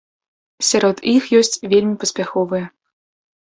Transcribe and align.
Сярод 0.69 1.03
іх 1.15 1.27
ёсць 1.41 1.61
вельмі 1.75 1.93
паспяховыя. 2.05 2.65